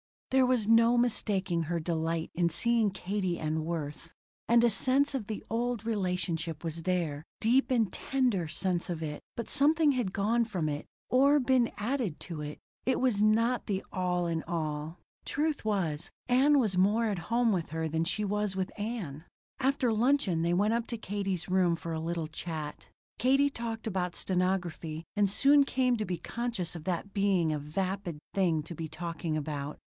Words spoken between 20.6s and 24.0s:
up to Katie's room for a little chat. Katie talked